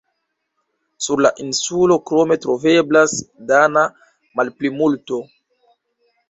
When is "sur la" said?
1.07-1.31